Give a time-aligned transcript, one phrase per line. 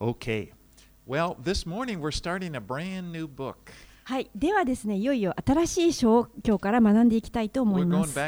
[0.00, 0.52] Okay.
[1.06, 3.72] Well, this morning we're starting a brand new book.
[4.04, 8.18] はい、ではですね、いよいよ新しい章を今日から学んでいきたいと思います。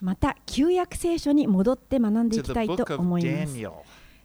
[0.00, 3.58] また、旧約聖書に戻って学んでいきたいと思います。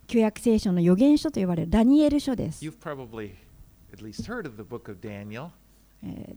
[0.08, 2.64] 旧約聖書の予言書と呼ばれるダニエル書です。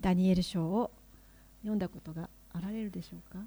[0.00, 0.90] ダニエル書を
[1.60, 3.38] 読んだことがあられるでしょうか？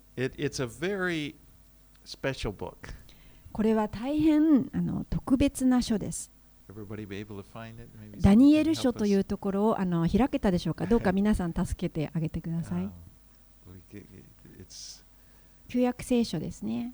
[3.51, 6.31] これは大変あの特別な書です。
[8.21, 10.85] ダニエル書というところをあの開けたでしょうか？
[10.87, 12.89] どうか皆さん助けてあげてください。
[15.67, 16.93] 旧約聖書ですね。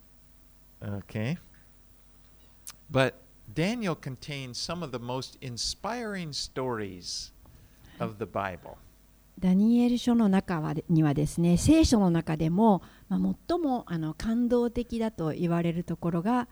[9.39, 16.47] ダニエル書の中はにはですね、聖書の中でも、まあ、最もあの感動的だと言われるところが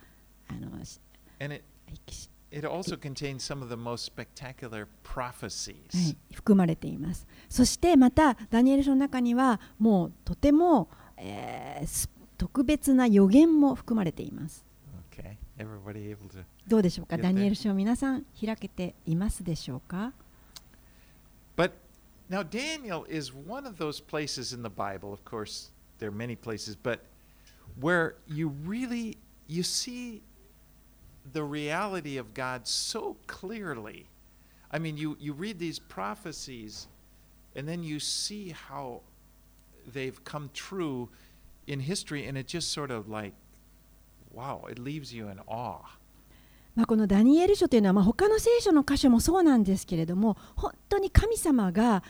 [0.48, 0.70] あの
[2.52, 5.76] it, also contains some of the most spectacular prophecies.
[5.92, 7.28] はい、含まれています。
[7.50, 14.66] そしてまたダニエル書の中にはもうとても、えーす特別な予言も含まれています。
[15.12, 15.38] Okay.
[15.58, 20.12] Everybody able to どうでしょうかダニエル書を皆さん開けていますでしょうか
[21.56, 21.72] But
[22.30, 26.36] now Daniel is one of those places in the Bible, of course, there are many
[26.36, 27.06] places, but
[27.80, 30.22] where you really you see
[31.34, 34.08] the reality of God so clearly.
[34.72, 36.88] I mean, you, you read these prophecies
[37.56, 39.02] and then you see how
[39.92, 41.10] they've come true
[41.68, 43.34] in history, and it just sort of like,
[44.32, 45.98] wow, it leaves you in awe.
[46.76, 52.04] まあ、このダニエル書というのは、まあ、他の聖書の箇所もそうなんですけれども本当に神様が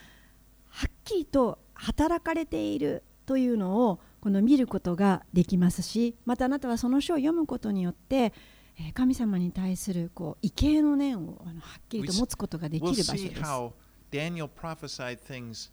[0.70, 8.32] はっきりと働かれているというのをこの見ることができますしまたあなたはその書を読むことによって
[8.78, 13.40] えー神様に対するこう畏敬の念をあのはっきりと持つことができる場所です。
[13.40, 13.72] how
[14.10, 15.70] Daniel prophesied things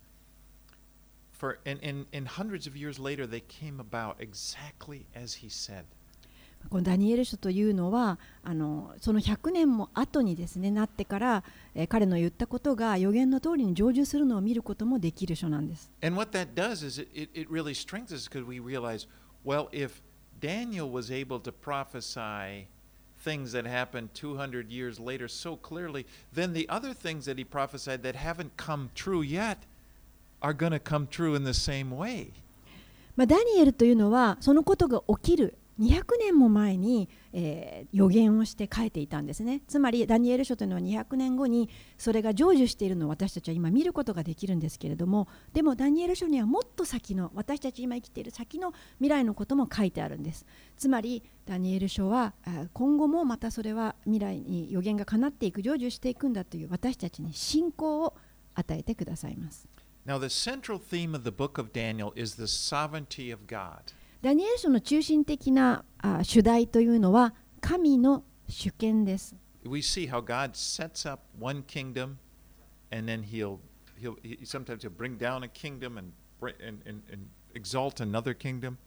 [1.31, 5.83] for and, and, and hundreds of years later they came about exactly as he said.
[6.69, 11.43] このダニエル書というのはあのその100年も後にですねなってから、
[11.75, 15.91] えー彼の言ったことが予言の通りに成就するのを見ることもできる書なんです。
[16.01, 19.07] And what that does is it, it, really strengthens us because we realize,
[19.45, 20.01] well, if
[20.39, 22.67] Daniel was able to prophesy
[23.23, 28.03] things that happened 200 years later so clearly, then the other things that he prophesied
[28.03, 29.59] that haven't come true yet
[30.41, 32.31] are going to come true in the same way.
[33.15, 39.61] まあ、ダニエルというのはそのことが起きる200年も前に、えー予言をして書いていたんですね。
[39.67, 50.45] つまりダニエル書というのは200年後にそれが成就しているのを私たちは今見ることができるんですけれどもでもダニエル書にはもっと先の私たち今生きている先の未来のことも書いてあるんです。
[50.77, 52.33] つまりダニエル書は
[52.73, 58.15] 今後もまたそれは未来に予言が叶っていく成就していくんだという私たちに信仰を
[58.55, 59.67] 与えてくださいます。
[60.05, 63.93] Now, the central theme of the book of Daniel is the sovereignty of God.
[64.23, 69.35] ダニエル書の中心的なあ主題というのは神の主権です。
[69.65, 72.15] We see how God sets up one kingdom,
[72.89, 73.59] and then he'll
[73.99, 78.77] he'll he, sometimes he'll bring down a kingdom and and, and, and exalt another kingdom.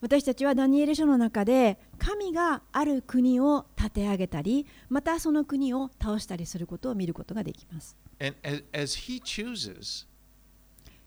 [0.00, 7.96] 私たちはダニエル書の中で神がある国を立て上げたりまたその国を倒したりすることを見ることができます。
[8.18, 10.08] And as, as he chooses,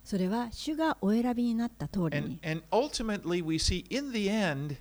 [0.05, 4.77] それは主がお選びになった通り and, に and ultimately we see in the end,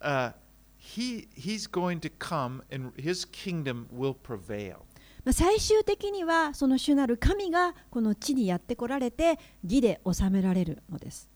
[0.00, 0.32] uh,
[0.78, 4.78] he he's going to come and his kingdom will prevail.
[5.22, 11.28] まあ最終的にはその主なる神がこの地にやってこられて義で治められるのです。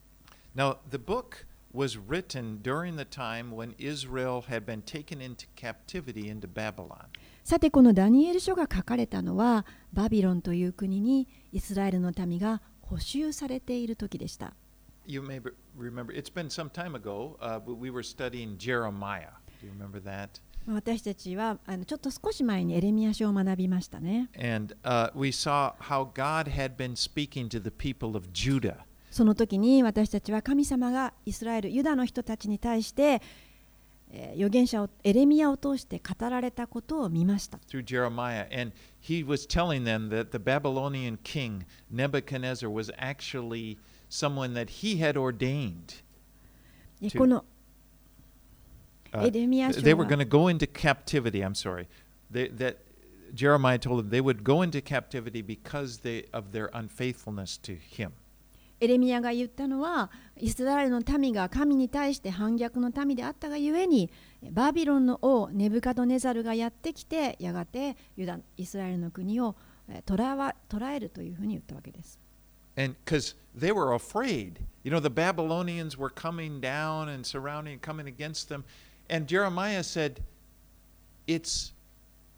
[0.55, 6.27] Now, the book was written during the time when Israel had been taken into captivity
[6.29, 7.05] into Babylon.
[7.43, 14.53] さてこのダニエル書が書かれたのはバビロンという国にイスラエルの民が捕囚されている時でした。
[15.05, 19.29] You may be- remember, it's been some time ago, uh, but we were studying Jeremiah.
[19.61, 20.41] Do you remember that?
[20.67, 24.29] 私たちはあのちょっと少し前にエレミア書を学びましたね。
[24.35, 28.77] And uh, we saw how God had been speaking to the people of Judah.
[29.09, 33.21] その時に私たちは神様がイスラエル、ユダの人たちに対して、えー
[34.12, 37.58] 預言者をエレミアを通して語られたことを見ました。
[37.68, 43.76] through Jeremiah, and he was telling them that the Babylonian king Nebuchadnezzar was actually
[44.08, 46.02] someone that he had ordained.
[47.00, 47.44] で to- この
[49.12, 51.40] Uh, エレミア書 they were は going to go into captivity.
[51.44, 51.86] I'm sorry.
[52.32, 52.78] They, that
[53.32, 58.12] Jeremiah told them they would go into captivity because they, of their unfaithfulness to him.
[58.81, 64.09] エレミヤが言ったのはイスラエルの民が神に対して反逆の民であったがゆえに
[64.51, 69.55] バビロンの王ネブカドネザルがやってきてやがてユダイスラエルの国を
[70.05, 72.19] 捕らわ捕らえるというふうに言ったわけです。
[72.77, 74.61] And because they were afraid.
[74.83, 78.63] You know, the Babylonians were coming down and surrounding and coming against them.
[79.09, 80.21] And Jeremiah said,
[81.27, 81.73] It's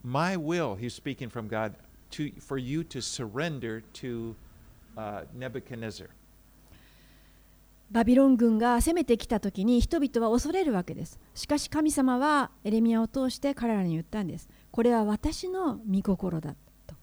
[0.03, 1.75] my will, he's speaking from God,
[2.11, 4.35] to, for you to surrender to
[4.97, 6.07] uh, Nebuchadnezzar.
[7.91, 11.19] バビロン軍が攻めてきた時に人々は恐れるわけです。
[11.35, 14.47] しかし神様はエレミヤを通して彼らに言ったんです。
[14.71, 16.55] これは私の御心だ
[16.87, 16.95] と。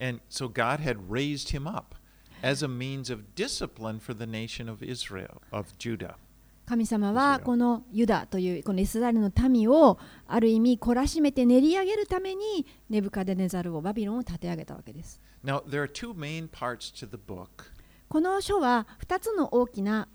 [0.00, 1.96] And so God had raised him up
[2.42, 6.14] as a means of discipline for the nation of Israel, of Judah.
[6.66, 9.98] 神様はこのユダというこのイスラエルの民を
[10.28, 15.20] ある意味懲らしめて練り上げるためにネブカデネザルをバビロンを立て上げたわけです。
[15.42, 17.77] Now, there are two main parts to the book.
[18.08, 20.08] この書は2つの大きな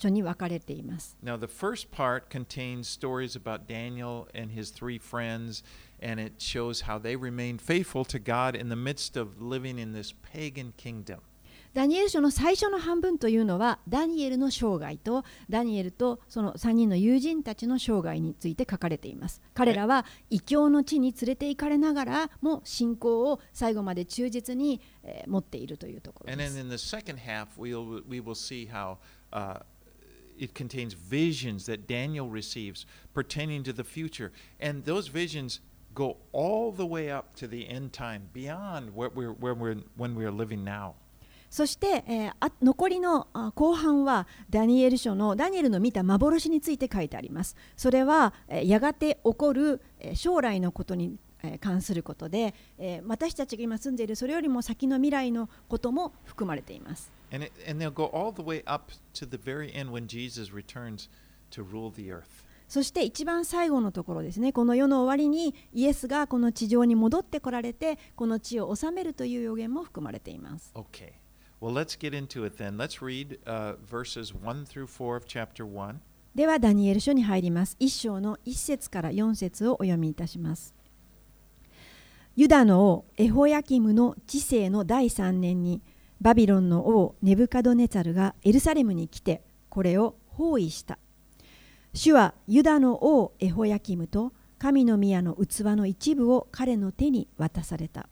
[0.00, 1.16] 書に分かれています。
[1.22, 5.62] Now, the first part contains stories about Daniel and his three friends,
[6.02, 9.92] and it shows how they remained faithful to God in the midst of living in
[9.92, 11.20] this pagan kingdom.
[11.74, 19.42] ダニエル書の最初の半分というのはダニエルの生涯とダニエルとその3人の友人たちの生涯について書かれています。
[19.54, 26.60] 彼らは異教の地に連れて行かれながらも信仰を最後まで忠実に、えー持っているというところ And で then す。
[26.60, 28.98] in the second half, we'll, we will see how
[29.32, 29.60] uh,
[30.38, 34.30] it contains visions that Daniel receives pertaining to the future.
[34.60, 35.60] And those visions
[35.94, 40.14] go all the way up to the end time, beyond what we're, where we're, when
[40.14, 40.94] we are living now.
[41.54, 47.54] そして、えーあ残りのあ後半はダニエル書のダニエルの見た幻について書いてあります。
[47.76, 57.12] それは、えーやがて起こる、えー将来のことに、えー関することで、えー私たちが今住んでいるそれよりも先の未来のことも含まれています。
[57.32, 61.08] And, it, and they'll go all the way up to the very end when Jesus returns
[61.52, 62.24] to rule the earth.
[62.66, 70.72] そして一番最後のところですね、この世の終わりにイエスがこの地上に戻ってこられて、この地を治めるという予言も含まれています。
[70.74, 71.12] Okay.
[71.60, 72.76] Well, let's get into it then.
[72.76, 76.00] Let's read uh, verses 1 through 4 of chapter 1.
[76.34, 77.76] では、ダニエル書に入ります。
[77.78, 80.74] 一章の一節から四節をお読みいたします。
[82.36, 85.80] ユダの王エホヤキムの治世の第三年に、
[86.20, 90.98] バビロンの王ネブカドネツァルがエルサレムに来て、これを包囲した。
[91.92, 98.08] 主はユダの王エホヤキムと神の宮の器の一部を彼の手に渡された。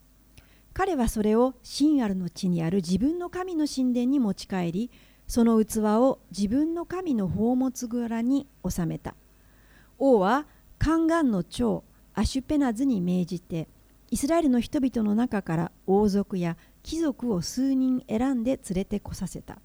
[0.73, 4.91] 彼はそれをシンアルの地にある自分の神の神殿に持ち帰り、
[5.27, 9.15] その器を自分の神の宝物蔵に収めた。
[9.99, 10.47] 王は
[10.79, 11.83] カンガンの長
[12.15, 13.67] アシュペナズに命じて、
[14.09, 19.59] イスラエルの人々の中から王族や貴族を数人選んで連れてこさせた。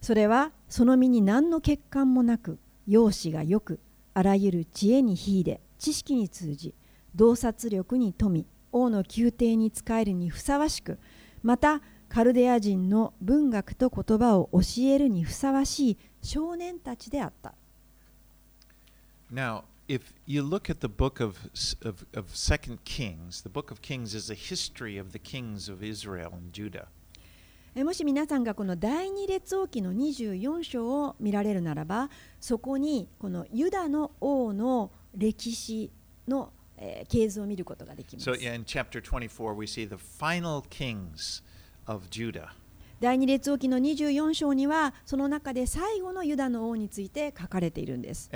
[0.00, 3.80] それはその身に何の欠陥もなく、容姿がよく、
[4.14, 6.74] あらゆる知恵に秀で、知識に通じ、
[7.14, 10.98] 洞察力に富み、王の宮廷に仕えるにふさわしく、
[11.42, 17.54] またカルデア人の文学と言葉を教えるにふさわしい少年たちであった。
[19.32, 21.36] Now, if you look at the book of,
[21.84, 25.84] of, of Second Kings, the book of Kings is a history of the kings of
[25.84, 26.86] Israel and Judah.
[27.76, 35.92] えもし皆さんがこの第二列王記の24章を見られるならばそこにこのユダの王の歴史
[36.26, 38.30] の、えー、系図を見ることができます。
[38.30, 38.72] So、2
[43.00, 48.12] 第二列王記の24章にはその中で最後のユダの王について書かれているんで。
[48.12, 48.28] す。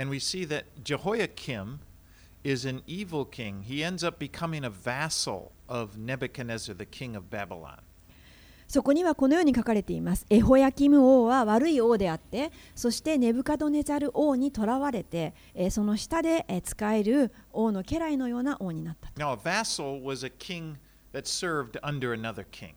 [8.67, 10.25] そこにはこのように書かれています。
[10.29, 19.09] エホヤキム王は悪い王であって、そしてネブカドネザル王にとらわれて、えーその下でえー使える王の家来のような王になった。
[19.15, 20.75] Now, a vassal was a king
[21.13, 22.73] that served under another king.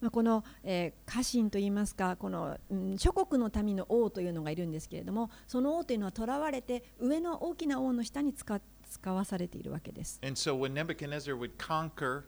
[0.00, 10.20] まあ、この、えー家臣といいますかこの、うん諸国の民の王というのがいるんですけれどもその王というのは囚われて上の大きな王の下に使使わされているわけです。
[10.22, 12.24] And so when Nebuchadnezzar would conquer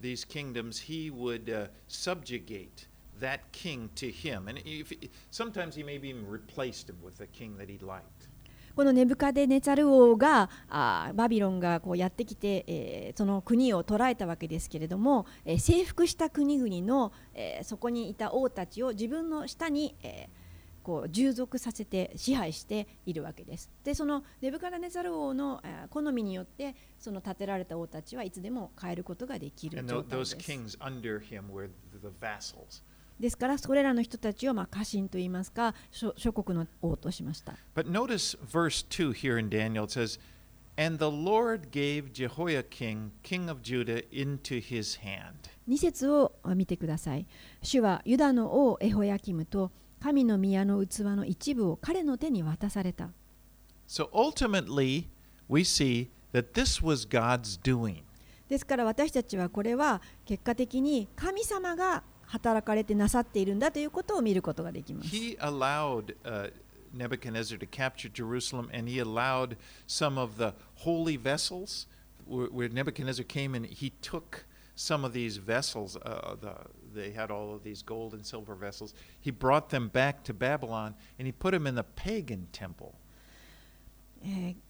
[0.00, 2.86] these kingdoms, he would uh, subjugate
[3.20, 4.48] that king to him.
[4.48, 4.92] And if,
[5.30, 8.28] sometimes he maybe even replaced him with a king that he liked.
[8.76, 20.47] このネブカデネツァル王があバビロンがこうやってきて、えーその国を捉えたわけですけれども、えー征服した国々の、えーそこにいた王たちを自分の下に、えー
[20.88, 23.70] こう従属させて支配しているわけです。
[23.84, 30.36] でそのネブカデネツァル王の、えー好みによってその建てられた王たちはいつでも変えることができる状態です。
[33.20, 39.84] ですからそれらの人たちをまあ家臣といいますか諸諸国の王としました But notice verse 2 here in Daniel.
[39.84, 40.18] It says,
[40.78, 45.50] And the Lord gave Jehoiakim, king of Judah, into his hand.
[45.68, 47.26] 2節を見てください
[47.62, 53.10] 主はユダの王エホヤキムと神の宮の器の一部を彼の手に渡された
[53.88, 55.06] So ultimately,
[55.48, 58.02] we see that this was God's doing.
[58.48, 66.50] ですから私たちはこれは結果的に神様が働かれてなさっているんだということを見ることができます He allowed uh,
[66.94, 71.86] Nebuchadnezzar to capture Jerusalem, and he allowed some of the holy vessels.
[72.26, 76.54] Where, Nebuchadnezzar came and he took some of these vessels, uh, the,
[76.94, 78.94] they had all of these gold and silver vessels.
[79.20, 82.94] He brought them back to Babylon and he put them in the pagan temple.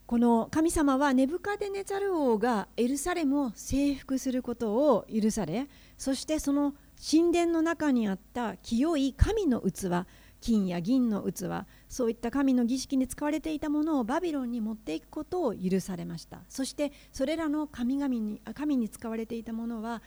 [0.06, 10.06] この神様はネブカデネザル王がエルサレムを征服することを許されそしてその神殿の中にあった清い神の器
[10.40, 20.02] 金や銀の器そういった神の儀式に使われていたものをバビロンに持っていくことを許されましたそしてそれらの神々に神に使われていたものは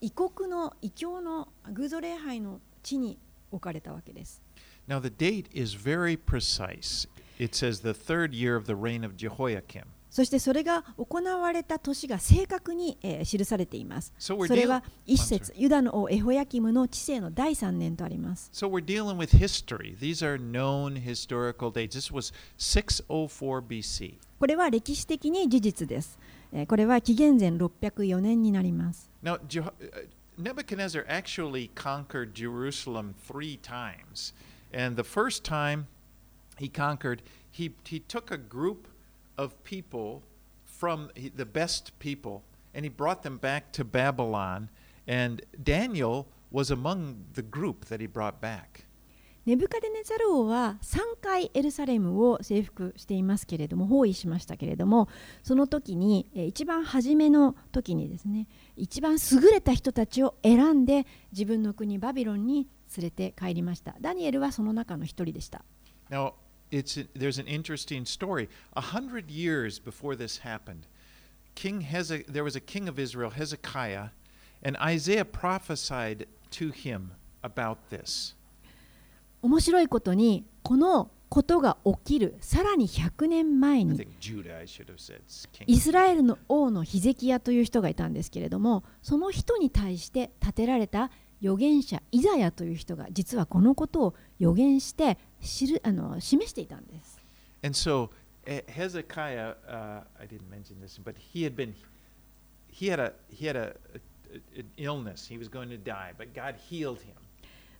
[0.00, 3.18] 異国の異教の偶像礼拝の地に
[3.50, 4.42] 置かれたわけです。
[10.10, 14.14] そしてそれが行われた年が正確に、えー、記されています。
[14.18, 18.48] それは一節、ユダの王エホヤキムの治世の第三年とあります。
[24.38, 26.18] これは歴史的に事実です。
[26.55, 29.09] えーこれは紀元前604年になります。
[29.23, 34.33] Now, Jeho- uh, Nebuchadnezzar actually conquered Jerusalem three times.
[34.73, 35.85] And the first time
[36.57, 38.87] he conquered, he, he took a group
[39.37, 40.21] of people
[40.65, 42.41] from he- the best people
[42.73, 44.69] and he brought them back to Babylon.
[45.07, 48.85] And Daniel was among the group that he brought back.
[49.46, 55.08] ネブカデネザル王は3回エルサレムを征服していますけれども包囲しましたけれども
[55.44, 65.64] その時に一番初めの時にですね一番優れた人たちを選んで自分の国バビロンに連れて帰りましたダニエルはその中の一人でした
[66.10, 66.34] Now,
[66.70, 68.48] it's, there's an interesting story.
[68.74, 70.86] A hundred years before this happened,
[71.56, 74.10] King Heze- there was a king of Israel, Hezekiah,
[74.62, 77.12] and Isaiah prophesied to him
[77.42, 78.34] about this.
[79.46, 82.34] 面白いことにこのことが起きる。
[82.40, 83.96] さらに100年前に
[85.66, 97.20] イスラエルの王のヒゼキヤという人がいたんですけれどもその人に対して建てられた預言者イザヤという人が実はこのことを予言して知るあの示していたんです。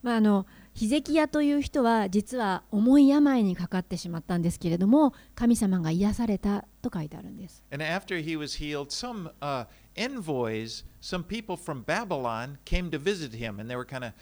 [0.07, 7.65] まあ、あのヒゼキヤという人は実は重い病にかかってしまったんですけれども神様が癒されたと書いてあるんです。
[7.73, 13.59] And after he was healed, some uh, envoys, some people from Babylon came to visit him,
[13.59, 14.13] and they were kind of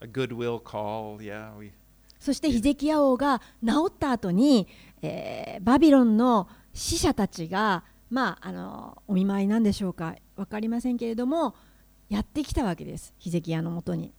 [0.00, 1.20] a goodwill call.
[1.20, 1.72] Yeah, we.
[2.20, 4.68] そしてヒゼキヤ王が治った後に、
[5.02, 11.56] えーバビロンの死者たちが、まあ、あのお見舞いなんでしょうか分かりませんけれども
[12.08, 14.12] やってきたわけですヒゼキヤのもとに。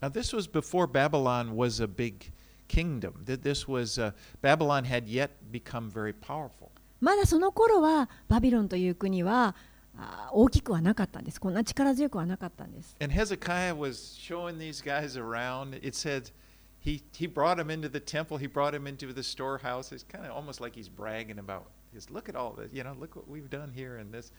[0.00, 2.32] Now this was before Babylon was a big
[2.68, 3.22] kingdom.
[3.26, 6.70] That This was uh, Babylon had yet become very powerful.
[7.00, 9.54] まだその頃はバビロンという国は
[9.96, 15.74] あー大きくはなかったんですこんな力強くはなかったんです And Hezekiah was showing these guys around.
[15.82, 16.30] It said
[16.78, 19.92] he, he brought them into the temple, he brought them into the storehouse.
[19.92, 22.94] It's kind of almost like he's bragging about his look at all this, you know,
[23.00, 24.30] look what we've done here and this.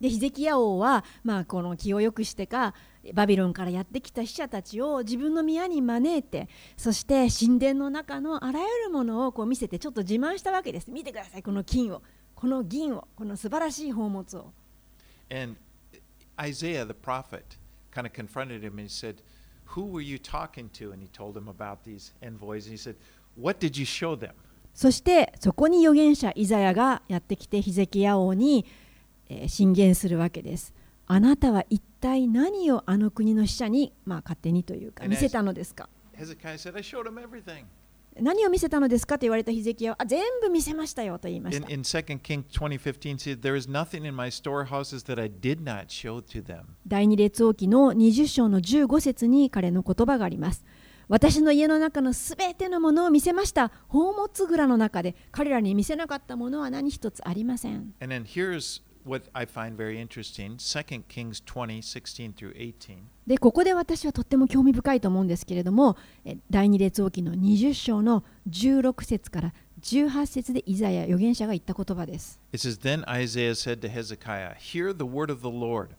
[0.00, 2.74] でヒゼキヤ王は、まあ、この気を良くしてか
[3.12, 12.02] バビロンからやってきた死者たちを自分の宮に招いてそして神殿の中のあらゆるものをこう見せてちょっと自慢したわけです見てくださいこの金を
[12.34, 14.52] この銀をこの素晴らしい宝物を
[15.30, 15.56] And
[16.38, 17.56] Isaiah, the prophet,
[17.90, 19.22] kind of confronted him and said,
[19.66, 20.92] Who were you talking to?
[20.92, 22.66] And he told him about these envoys.
[22.66, 22.96] And he said,
[23.36, 24.32] What did you show them?
[24.74, 28.66] そしてそこに預言者イザヤがやってきてヒゼキヤ王に、
[29.28, 30.74] えー進言するわけです
[31.06, 35.88] あなたは一体何をあの国の死者に、まあ、勝手にというか見せたのですか？
[38.20, 45.86] 何を見せたのですかと言われたヒゼキヤはあ全部見せましたよと言いました in 2 Kings 2015, said, There is nothing in my storehouses that I did not
[45.88, 46.76] show to them.
[46.86, 50.64] 第二列王記の20章の15節に彼の言葉があります。
[51.08, 53.70] 私の家の中のすべてのものを見せました。
[53.88, 57.92] 宝物蔵の中で彼らに見せなかったものは何一つありません。
[58.00, 62.97] And then here's what I find very interesting 2 Kings 20, 16 through 18.
[63.27, 72.39] でここで私はとっても興味深いと思うんですけれどもえ第二列王記の20章の16節から18節でイザヤ預言者が言った言葉です。
[72.51, 75.95] It says, Then Isaiah said to Hezekiah, Hear the word of the Lord.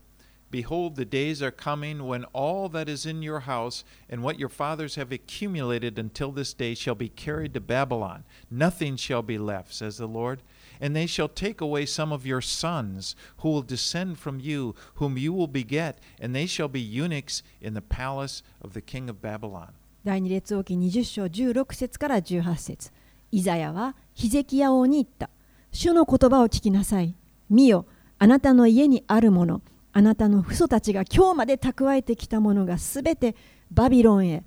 [0.51, 4.49] Behold, the days are coming when all that is in your house and what your
[4.49, 8.25] fathers have accumulated until this day shall be carried to Babylon.
[8.51, 10.43] Nothing shall be left, says the Lord.
[10.80, 15.18] And they shall take away some of your sons, who will descend from you, whom
[15.18, 19.20] you will beget, and they shall be eunuchs in the palace of the king of
[19.22, 19.74] Babylon.
[20.04, 22.92] 第二列王記20章16節から18節
[23.32, 25.30] イザヤはヒゼキヤ王に言った。
[25.72, 27.16] 主の言葉を聞きなさい。
[27.50, 27.86] 見よ、
[28.18, 33.36] あなたの家にあるもの、あなたの父祖たちが今日まで蓄えてきたものがすべて
[33.72, 34.44] バビロンへ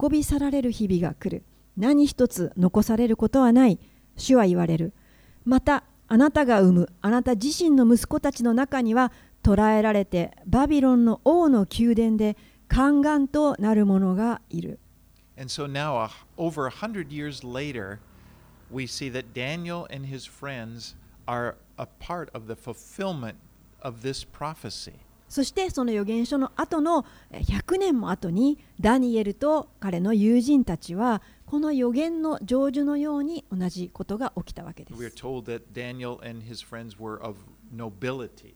[0.00, 1.44] 運び去られる日々が来る。
[1.76, 3.78] 何一つ残されることはない。
[4.16, 4.92] 主は言われる。
[5.44, 12.36] また、あなたが産むあなた自身の息子たちの中には捕らえられてバビロンの王の宮殿で
[12.68, 14.78] 宦官となる者がいる。
[15.38, 17.98] And so now, over a hundred years later,
[18.70, 20.94] we see that Daniel and his friends
[21.26, 23.36] are a part of the fulfillment
[23.80, 25.00] of this prophecy.
[25.32, 35.16] そしてその預言書の後のえー100年も後にダニエルと彼の友人たちはこの預言の成就のように同じことが起きたわけで We are す。
[35.16, 37.38] told that Daniel and his friends were of
[37.74, 38.52] nobility,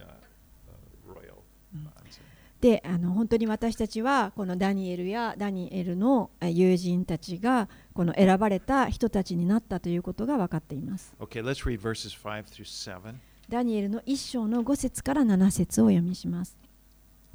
[0.00, 0.10] uh, uh,
[1.06, 1.44] royal.
[1.72, 2.24] uh, I'm sorry.
[2.60, 11.14] であの本当に私たちはこのダニエルやダニエルのえー友人たちがこの選ばれた人たちになったということが分かっています。
[11.20, 13.14] Okay, let's read verses 5 through 7.
[13.48, 16.58] ダニエルの一章の5節から7節を読みします。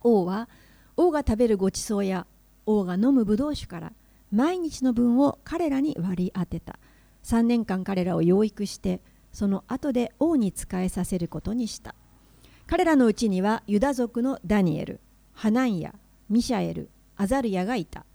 [0.02, 0.48] 王は
[0.96, 2.28] 王が食べるごちそうや
[2.68, 3.94] 王が飲むブドウ酒から
[4.32, 6.78] 毎日の分を彼らに割り当てた。
[7.24, 9.02] 3年間彼らを養育して
[9.32, 11.96] その後で王に仕えさせることにした。
[12.68, 15.00] 彼らのうちにはユダ族のダニエル、
[15.34, 15.96] ハナンヤ、
[16.30, 18.06] ミシャエル、アザルヤがいた。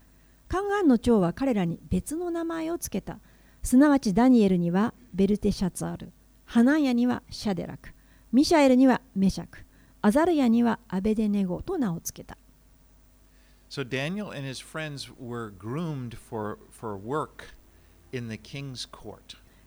[0.47, 3.19] カンガンの長は彼らに別の名前をつけた。
[3.61, 6.11] すなわちダニエルにはベルテシャツァール、
[6.49, 7.89] ハナヤにはシャデラク、
[8.31, 9.59] ミシャエルにはメシャク、
[10.01, 12.39] アザルヤにはアベデネゴと名を付けた。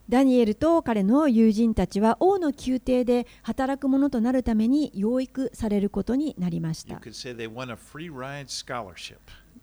[0.09, 6.97] ダニエルと彼の友人たちは王の宮廷で働く者となるために養育されることになりました。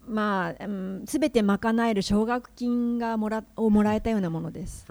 [0.08, 0.65] まあ、
[1.05, 4.86] す、べ、て賄える奨学金がもらをもらえたようなものです。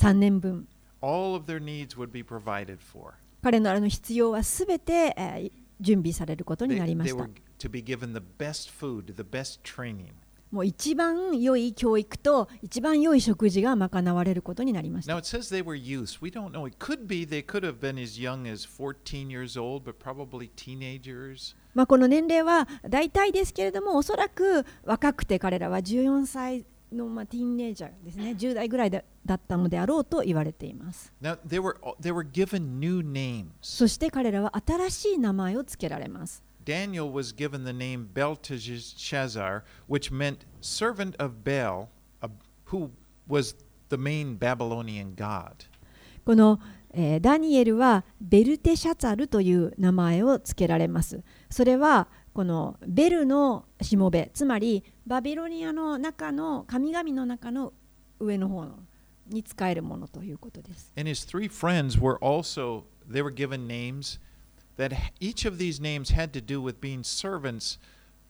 [0.00, 0.68] 3年分。
[3.42, 7.28] 彼のあの必要はすべて、え、準備されることになりました。
[10.50, 15.12] もう一番良い教育と一番良い食事が賄われることになりました。
[21.74, 26.64] まあこの年齢は大体ですけれども、おそらく若くて彼らは14歳。
[26.94, 29.02] のまティーンエイジャーですね、10代ぐらいだ
[29.32, 31.12] ったのであろうと言われています。
[31.20, 31.38] Now,
[33.60, 36.44] そして彼らは新しい名前を付けられます。
[36.64, 37.74] ダニは新しい名前を付けられます。
[37.84, 38.10] ダしい。
[38.10, 38.44] 彼らは
[45.96, 46.58] 新しい名
[46.96, 51.22] え、ダニエルはベルテシャツァルという名前を付けられます。
[51.50, 57.72] それはこのベルのしもべ、つまりバビロニアの中の神々の中の
[58.20, 58.78] 上の方の
[59.28, 64.20] に使えるものということです And his three friends were also they were given names
[64.76, 67.78] that each of these names had to do with being servants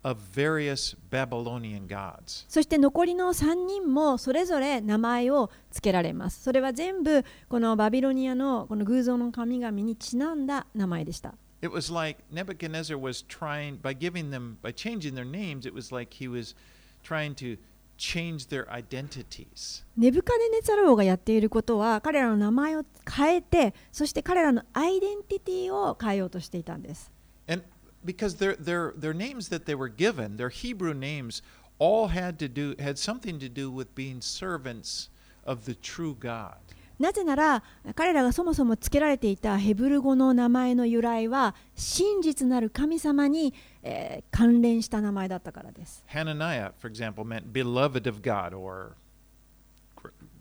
[0.05, 2.45] of various Babylonian gods.
[2.49, 6.43] そして残りの3人もそれぞれ名前を付けられます。
[6.43, 11.35] それは全部このバビロニアのこの偶像の神々にちなんだ名前でした。
[11.62, 16.14] It was like Nebuchadnezzar was trying by giving them by changing their names, it was like
[16.14, 16.56] he was
[17.04, 17.58] trying to
[17.98, 19.84] change their identities.
[19.98, 27.12] ネブカデネツァル王がやっていることは彼らの名前を変えてそして彼らのアイデンティティを変えようとしていたんです。
[27.48, 27.64] And
[28.06, 31.44] because their their their names that they were given, their Hebrew names,
[31.78, 35.10] all had to do had something to do with being servants
[35.46, 36.56] of the true God.
[37.05, 37.63] なぜなら
[37.95, 46.03] 彼らがそもそも付けられていたヘブル語の名前の由来は真実なる神様に、えー関連した名前だったからです。
[46.09, 48.93] Hananiah, for example, meant beloved of God or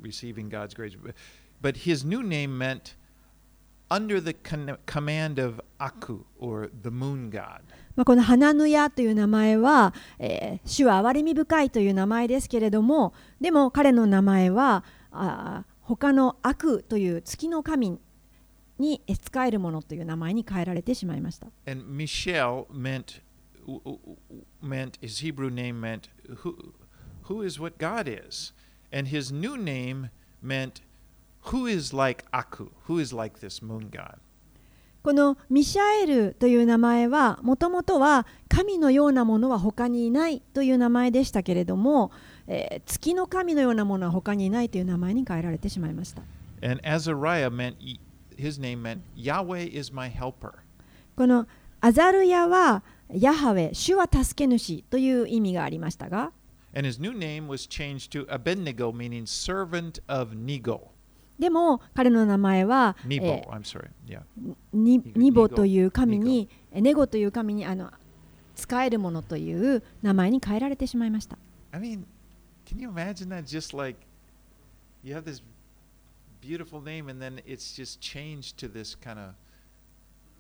[0.02, 0.98] receiving God's grace.
[1.62, 2.96] But- his new name meant
[3.92, 4.34] under the
[4.86, 7.60] command of Aku or the moon god.
[7.98, 18.00] まあ、この花ヌヤという名前は、えー主は憐れみ深いという名前ですけれどもでも彼の名前はあー他の悪という月の神
[18.80, 21.48] に使えるものという名前に変えられてしまいました。
[21.68, 23.22] And Michel meant
[24.62, 26.10] meant his Hebrew name meant
[26.44, 26.74] who
[27.24, 28.54] who is what God is,
[28.92, 30.10] and his new name
[30.42, 30.82] meant
[31.52, 34.18] who is like Aku, who is like this moon god.
[35.04, 42.12] このミシャエルという名前はもともとは神のようなものは他にいないという名前でしたけれども、
[42.48, 46.22] えー月の神のようなものは他にいないという名前に変えられてしまいました。
[46.62, 47.76] And Azariah meant
[48.38, 50.54] his name meant Yahweh is my helper.
[51.16, 51.48] この
[51.82, 56.32] アザルヤはヤハウェ、主は助け主という意味がありましたが、
[56.76, 60.88] And his new name was changed to Abednego, meaning servant of Nego.
[61.38, 63.90] でも彼の名前は、I'm sorry.
[64.08, 64.22] Yeah.
[64.40, 67.92] ーニニニボゴという神に、えネゴという神にあの
[68.56, 71.38] 使えるものという名前に変えられてしまいました。
[71.72, 72.04] I mean,
[72.73, 73.47] can you imagine that?
[73.47, 73.97] Just like
[75.03, 75.43] you have this
[76.41, 79.35] beautiful name, and then it's just changed to this kind of,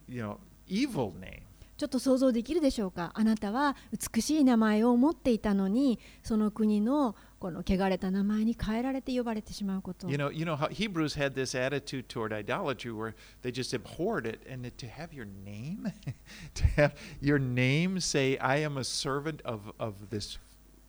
[0.07, 1.43] you know, evil name.
[1.79, 3.77] ちょっと想像できるでしょうかあなたは
[4.13, 14.27] 美しい名前を持っていたのにその国のこの汚れた名前に変えられて呼ばれてしまうこと You know, you know how Hebrews had this attitude toward idolatry where they just abhorred
[14.27, 15.93] it, and to have your name,
[16.55, 20.37] to have your name say, "I am a servant of of this,"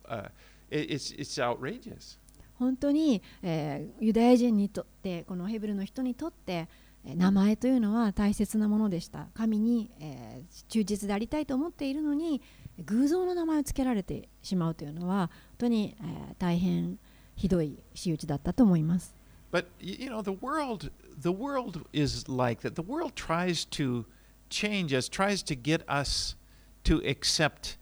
[0.06, 0.32] uh, it,
[0.69, 2.17] it's it's outrageous.
[2.57, 6.67] 本当に、えーユダヤ人にとってこのヘブルの人にとって
[7.05, 12.41] えー名前というのは大切なものでした神に、えー忠実でありたいと思っているのに
[12.85, 16.97] 偶像の名前を付けられてしまうというのは本当に、えー大変
[17.35, 19.13] ひどい仕打ちだったと思います
[19.51, 20.89] But you know, the world,
[21.21, 22.75] the world is like that.
[22.75, 24.05] The world tries to
[24.49, 26.35] change us, tries to get us
[26.83, 27.77] to accept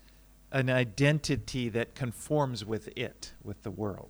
[0.53, 4.09] an identity that conforms with it, with the world.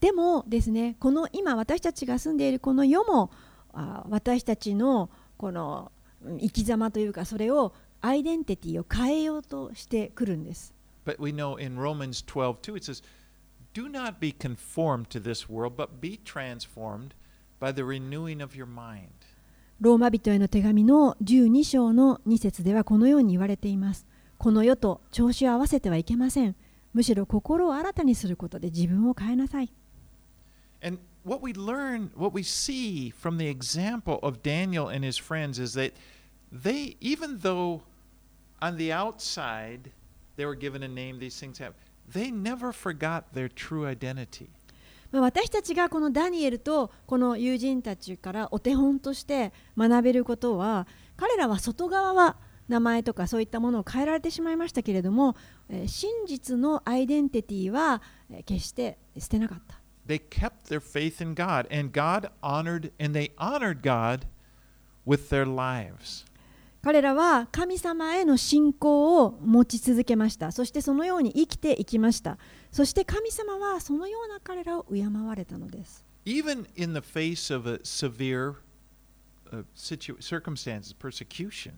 [0.00, 3.30] でもですねこの今私たちが住んでいるこの世も
[3.74, 5.92] あ私たちのこの
[6.24, 10.72] うん生き様というかそれをアイデンティティを変えようとしてくるんです
[11.04, 13.02] But we know in Romans 12, 2, it says,
[13.72, 17.14] Do not be conformed to this world, but be transformed
[17.58, 19.08] by the renewing of your mind.
[19.80, 24.06] ローマ人への手紙の12章の2節ではこのように言われています
[24.40, 26.56] この世と調子を合わせてはいけません
[26.94, 29.70] むしろ心を新たにすることで自分を変えなさい
[30.82, 35.62] And what we learn, what we see from the example of Daniel and his friends
[35.62, 35.92] is that
[36.50, 37.82] they, even though
[38.62, 39.90] on the outside
[40.36, 41.74] they were given a name, these things have,
[42.10, 44.48] they never forgot their true identity.
[45.12, 50.86] まあ私たちがこのダニエルとこの友人たちからお手本として学べることは
[51.18, 52.36] 彼らは外側は
[52.70, 55.36] 名前とかそういったものを変えられてしまいましたけれども
[55.68, 59.80] えー真実のアイデンティティはえー決して捨てなかった。
[60.06, 64.26] They kept their faith in God, and God honored, and they honored God
[65.06, 66.24] with their lives.
[66.82, 72.38] 彼らは神様への信仰を持ち続けましたそしてそのように生きていきました
[72.72, 78.54] そして神様はそのような彼らを敬われたのです Even in the face of a severe
[79.52, 79.62] uh,
[80.20, 81.72] circumstances, persecution.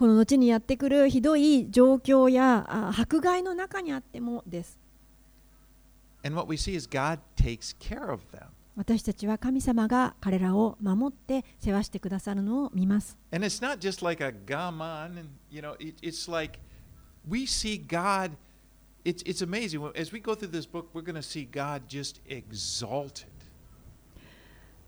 [0.00, 4.78] この後にやってくるひどい状況やあ迫害の中にあってもです.
[8.76, 16.58] 私たちは神様が彼らを守って世話してくださるのを見ます And it's not just like a gaman, you know, it, it's like
[17.28, 18.30] we see God.
[19.04, 20.88] It's it's amazing as we go through this book.
[20.94, 23.39] We're going to see God just exalted.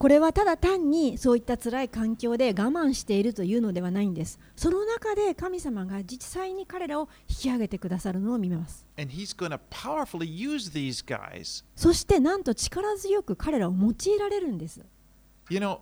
[0.02, 8.84] これはただ単にそういった辛い環境で我慢しているというのではないんですその中で神様が実際に彼らを引き上げてくださるのを見ます.
[11.76, 14.84] そしてなんと力強く彼らを用いられるんです
[15.48, 15.78] You know,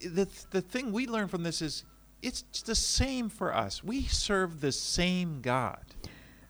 [0.00, 1.86] the the thing we learn from this is
[2.20, 3.80] it's the same for us.
[3.86, 5.78] We serve the same God.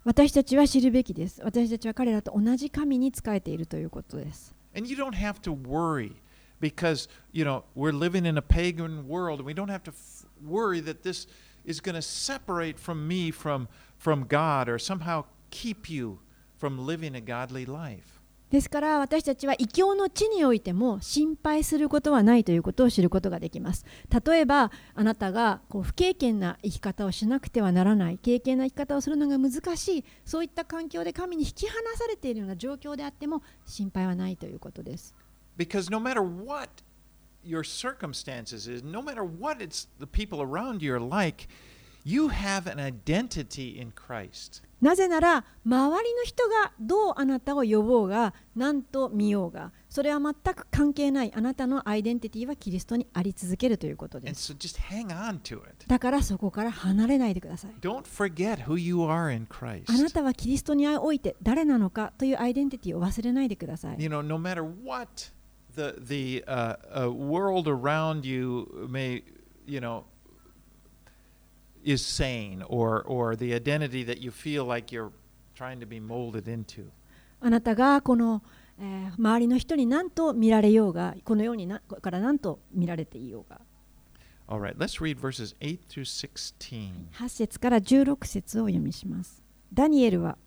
[0.05, 6.21] 私たちは知るべきです私たちは彼らと同じ神に仕えているということです And you don't have to worry
[6.61, 10.27] because, you know, we're living in a pagan world and we don't have to f-
[10.45, 11.27] worry that this
[11.65, 16.21] is going to separate from me from from God or somehow keep you
[16.57, 18.20] from living a godly life.
[18.51, 23.85] ですから私たちは異教の地においても心配することはないということを知ることができます。
[24.25, 28.19] 例えばあなたがこう不経験な生き方をしなくてはならない。
[28.19, 30.05] 経験な生き方をするのが難しい。
[30.25, 35.15] そういった環境で神に引き離されているような状況であっても心配はないということです。
[35.57, 36.83] Because no matter what
[37.45, 41.47] your circumstances is, no matter what it's the people around you are like,
[42.05, 44.63] you have an identity in Christ.
[44.81, 55.89] なぜなら周りの人がどうあなたを呼ぼうが何と見ようがそれは全く関係ないあなたのアイデンティティはキリストにあり続けるということです so.
[55.89, 57.71] だからそこから離れないでください
[59.87, 65.31] あな.たはキリストにおいて誰なのかというアイデンティティを忘れないでください You know, no matter what
[65.75, 69.23] the the uh, uh, world around you may,
[69.67, 70.05] you know,
[71.85, 75.11] is saying, or or the identity that you feel like you're
[75.55, 76.91] trying to be molded into.
[77.41, 78.43] あなたがこの、
[78.79, 83.61] えー周りの人に何と見られようがこのようになから何と見られていようが
[84.49, 86.93] All right, let's read verses 8 through 16.
[87.13, 89.43] 8節から16節をお読みします。
[89.73, 90.39] ダニエルは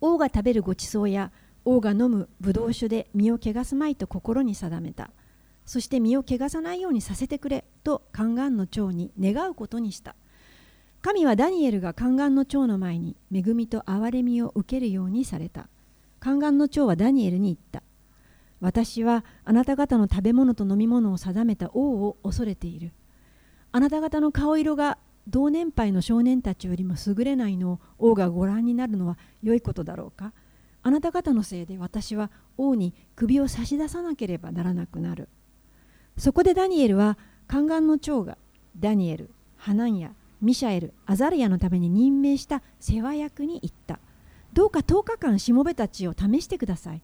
[0.00, 1.32] 王が食べるごちそうや
[1.64, 5.10] 王が飲むブドウ酒で身を汚すまいと心に定めた。
[5.64, 10.14] そして身を汚さないようにさせてくれと宦官の長に願うことにした。
[11.04, 15.68] 神はダニエルが宦官の長の前に恵みと憐れみを受けるようにされた。
[16.18, 17.82] 宦官の長はダニエルに言った。
[18.62, 22.94] 私はあなた方の食べ物と飲み物を定めた王を恐れている。
[23.70, 24.96] あなた方の顔色が
[25.28, 30.32] 同年配の少年たちよりも優れないのを王がご覧になるのは良いことだろうか
[30.82, 35.28] あなた方のせいで私は王に首を差し出さなければならなくなる。
[36.16, 38.38] そこでダニエルは宦官の長が
[38.78, 40.14] ダニエル、ハナンヤ、
[40.44, 43.98] ミシャエル、アザルヤのために任命した世話役に言った。
[44.52, 47.02] どうか10日間しもべたちを試してください。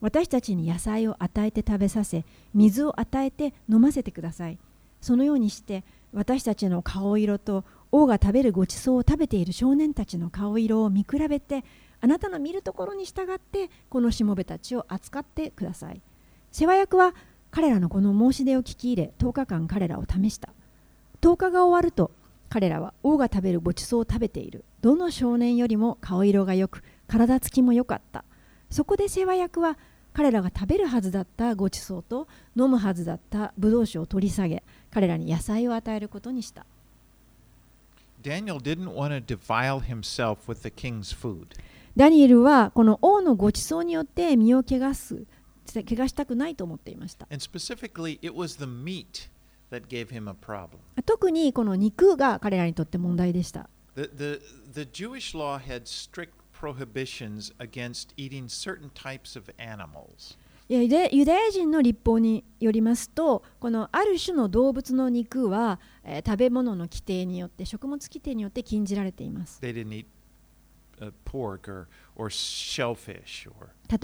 [0.00, 4.58] 私たちに野菜を与えて食べさせ、水を与えて飲ませてください。
[5.00, 5.84] そのようにして
[6.14, 11.62] 私たちの顔色と王が食べるごちそうを食べている少年たちの顔色を見比べて
[12.00, 16.00] あなたの見るところに従ってこのしもべたちを扱ってください
[16.52, 17.14] 世話役は
[17.50, 20.48] 彼らのこの申し出を聞き入れ10日間彼らを試した
[21.20, 22.10] 10日が終わると
[22.48, 24.64] 彼らは王が食べるごちそうを食べている。
[24.80, 28.24] どの少年よりも顔色が良く体つきも良かった。
[28.70, 29.78] そこで世話役は
[30.12, 36.64] 彼らが食べるはずだったごちそうと飲むはずだったブドウ酒を取り下げ彼らに野菜を与えることにした。
[38.22, 41.48] Daniel didn't want to defile himself with the king's food.
[41.96, 45.26] ダニエルはこの王のごちそうによって身を汚す
[45.66, 47.26] 汚したくないと思っていました。
[47.30, 49.28] And specifically, it was the meat
[51.04, 53.68] 特にこの肉が彼らにとって問題でした。
[60.68, 65.78] ユダヤ人の立法によりますと、このある種の動物の肉は、
[66.24, 69.60] 食べ物の規定によって、食物規定によって禁じられています。
[69.60, 69.68] 例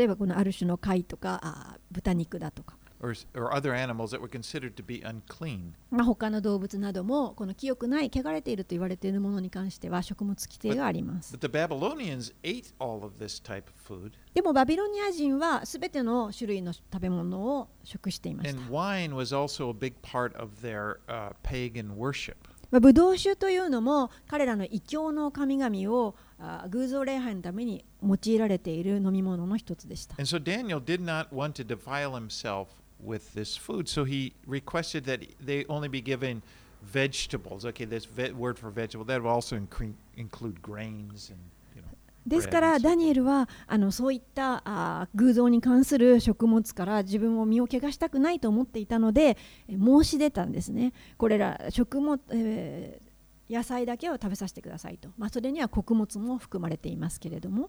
[0.04, 2.76] えばこのある種の貝とか豚肉だとか。
[3.02, 5.72] Or, or other animals that were considered to be unclean.
[5.90, 19.34] まあ、他の動物などもこの清くない汚れていると言われているものに関しては食物規定があります But the Babylonians ate all of this type of food, でもバビロニア人はすべての種類の食べ物を食していました and wine was
[19.34, 22.36] also a big part of their uh, pagan worship.
[22.70, 32.68] まあブドウ酒というのも彼らの異教の神々をあ偶像礼拝のために用いられている飲み物の一つでした And so Daniel did not want to defile himself
[33.04, 36.42] with this food, so he requested that they only be given
[36.82, 37.64] vegetables.
[37.64, 41.38] Okay, this ve- word for vegetable that would also incre- include grains and
[41.74, 41.88] you know.
[42.26, 50.92] ですからダニエルはあのそういったあ偶像に関する食物から自分を身を汚したくないと思っていたのでえ申し出たんですね。
[51.16, 53.10] これら食物、えー
[53.50, 57.68] 野菜だけを食べさせてくださいと、まあ、それには穀物も含まれていますけれども、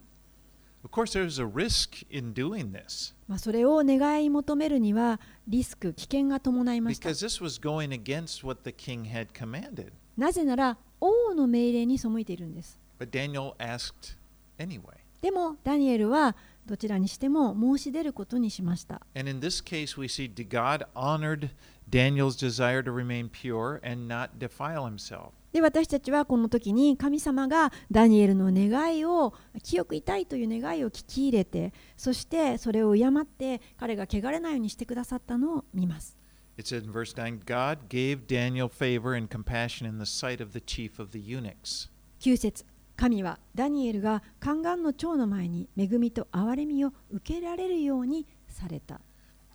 [0.84, 8.62] Of course, there's a risk in doing this まあ、それを願い求めるにはリスク危険が伴いました because this was going against what
[8.63, 9.91] the king had commanded.
[10.17, 14.17] なぜなら王の命令に背いているんです But Daniel asked
[14.58, 14.98] anyway.
[15.22, 21.52] でもダニエルはどちらにしても申し出ることにしました And in this case, we see God honored
[21.89, 25.34] Daniel's desire to remain pure and not defile himself.
[25.52, 29.34] で私たちはこの時に神様がダニエルの願いを
[29.64, 36.18] 清くいたいという願いを聞き入れてそしてそれを敬って彼が汚れないようにしてくださったのを見ます
[36.58, 40.52] It says in verse 9 God gave Daniel favor and compassion in the sight of
[40.52, 41.90] the chief of the eunuchs.
[42.20, 42.66] 9節
[42.98, 49.02] 神はダニエルが宦官の長の前に恵みと憐れみを受けられるようにされた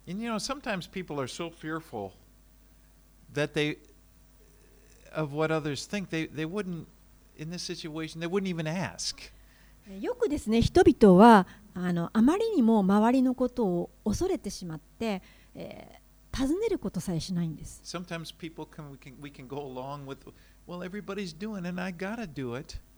[0.09, 2.13] And you know, sometimes people are so fearful
[3.33, 3.79] that they,
[10.01, 15.23] よくですね、人々はあ,のあまりにも周りのことを恐れてしまって、
[15.55, 17.81] えー、尋ねることさえしないんです。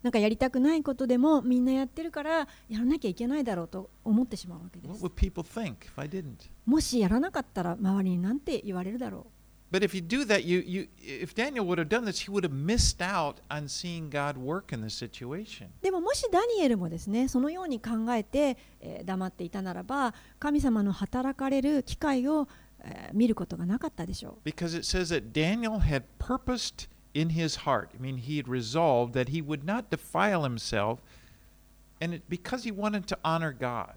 [0.02, 5.02] なんかやりたくないことでもみんなやってるからやらなきゃいけないだろうと思ってしまうわけです。
[6.64, 9.37] もしやらなかったら周りに何て言われるだろう。
[9.73, 12.53] But if you do that, you, you if Daniel would have done this, he would have
[12.53, 15.65] missed out on seeing God work in the situation.
[15.65, 15.69] う。
[15.81, 22.47] でももしダニエルもですねそのように考えて、えー黙っていたならば神様の働かれる機会を、
[22.83, 24.47] えー見ることがなかったでしょう。
[24.47, 27.89] Because it says that Daniel had purposed in his heart.
[27.95, 30.99] I mean, he had resolved that he would not defile himself,
[31.99, 33.95] and it, because he wanted to honor God.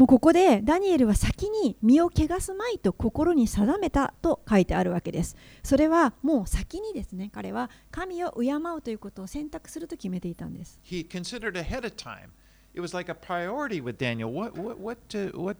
[0.00, 5.36] もうここでダニエルは先に身を汚すまいと心に定めたと書いてあるわけです。
[5.62, 10.80] それはもう先にですね彼は神を敬うということを選択すると決めていたんです。
[10.82, 12.30] He considered ahead of time.
[12.72, 14.32] It was like a priority with Daniel.
[14.32, 15.58] What what what uh, what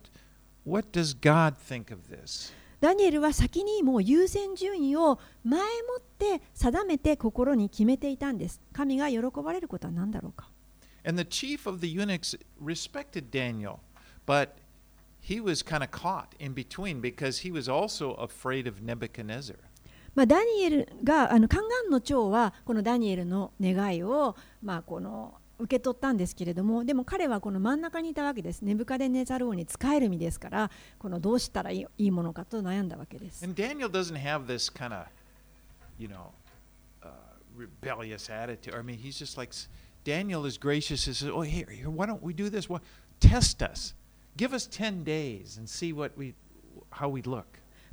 [0.65, 2.51] what does God think of this?
[2.81, 5.67] ダニエルは先にもう優先順位を前も
[5.99, 8.63] って定めて心に決めていたんです。
[8.73, 10.49] 神が喜ばれることは何だろうか。
[11.05, 13.81] And the chief of the eunuchs respected Daniel,
[14.26, 14.50] but
[15.22, 19.58] he was kind of caught in between because he was also afraid of Nebuchadnezzar.
[20.16, 35.06] まあ、ダニエルがあの宦官の長はこのダニエルの願いを、まあ、この受け取ったんですけれどもでも彼はこの真ん中にいたわけですネブカデネザル王に仕える身ですからこのどうしたらいいいいものかと悩んだわけです And Daniel doesn't have this kind of,
[36.00, 36.32] you know,
[37.04, 37.10] uh,
[37.58, 38.74] rebellious attitude.
[38.74, 39.54] I mean, he's just like
[40.06, 41.06] Daniel is gracious.
[41.06, 42.70] He says, "Oh, here, here, why don't we do this?
[42.70, 42.82] Well,
[43.20, 43.94] test us.
[44.41, 46.35] Give us ten days and see what we,
[46.91, 47.45] how we look."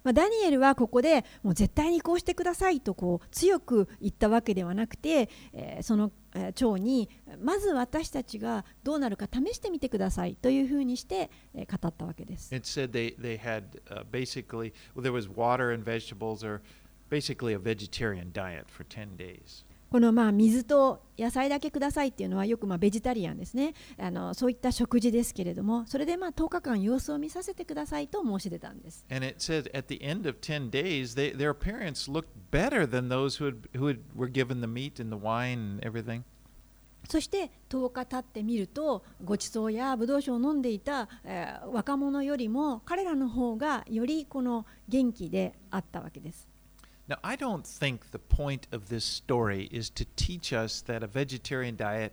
[0.04, 7.10] まあ、ダニエルはここでもう絶対にこうしてくださいとこう強く言ったわけではなくて、えーその、えー長に
[7.42, 12.56] まず私たちがどうなるか試してみてくださいというふうにして、えー語ったわけです。
[12.56, 16.62] It said they they had uh, basically well, there was water and vegetables, or
[17.10, 19.66] basically a vegetarian diet for ten days.
[19.90, 23.74] このまあ水と野菜だけくださいっていうのはよくまあベジタリアンですね。
[23.98, 29.06] あのそういった食事ですけれどもそれでまあ10日間様子を見させてくださいと申し出たんです。
[29.10, 33.42] And it said at the end of 10 days, they, their appearance looked better than those
[33.42, 36.24] who, had, who had, were given the meat and the wine and everything.
[37.10, 46.48] そして10日経ってみるとごちそうやブドウ酒を飲んでいた、えー若者よりも彼らの方がよりこの元気であったわけです
[47.08, 51.08] Now, I don't think the point of this story is to teach us that a
[51.08, 52.12] vegetarian diet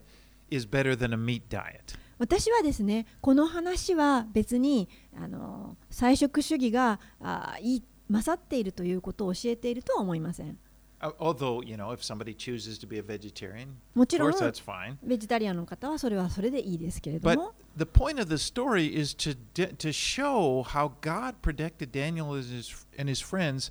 [0.51, 1.97] is better than a meat diet.
[2.19, 4.89] 私はですねこの話は別に
[5.21, 10.59] あの菜食主義があいい勝っているということを教えているとは思いません
[11.01, 14.39] Uh, Although, you know, if somebody chooses to be a vegetarian, も of ちろん course
[14.39, 14.97] that's fine.
[15.03, 21.91] ベジタリアンの方はそれはそれでいいですけれど But も the point of the story is to, to show how God protected
[21.91, 23.71] Daniel and his, and his friends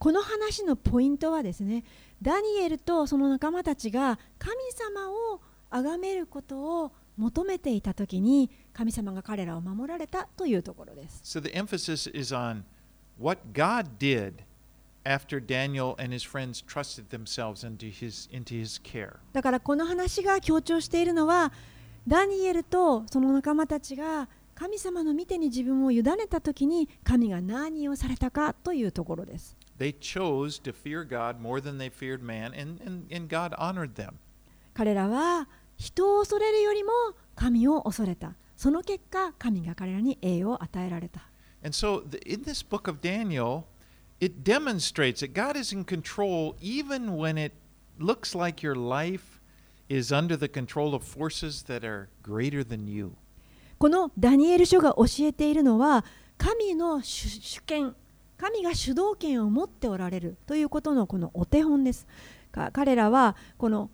[0.00, 1.84] この話のポイントはですね、
[2.20, 11.20] ダニエルとその仲間たちが神様を崇めることを求めていた時に、神様が彼らを守られたというところです。
[19.32, 21.52] だからこの話が強調しているのは、
[22.08, 24.28] ダニエルとその仲間たちが
[24.60, 33.94] 神様の見てに自分を委ねた時に神が何をされたかというところです They chose to fear God more than they feared man, and, and, and God honored
[33.94, 34.16] them.
[34.74, 36.92] 彼らは人を恐れるよりも
[37.34, 41.22] 神を恐れたその結果神が彼らに栄誉を与えられた
[41.64, 43.62] And so, in this book of Daniel,
[44.20, 47.54] it demonstrates that God is in control even when it
[47.98, 49.40] looks like your life
[49.88, 53.16] is under the control of forces that are greater than you.
[53.80, 56.04] このダニエル書が教えているのは
[56.36, 57.96] 神の主主権
[58.36, 62.06] 神が主導権を持っておられるということのこのお手本です。
[62.74, 63.88] 彼らはこの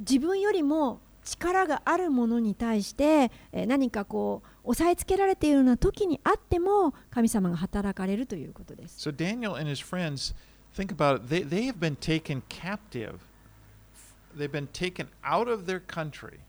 [0.00, 9.08] 自分よりも力があるものに対して何かこう押さえつけられているような時にあっても神様が働かれるということです。
[9.08, 10.34] So, Daniel and his friends,
[10.76, 13.18] think about it, they, they have been taken captive.
[14.36, 16.40] They've been taken out of their country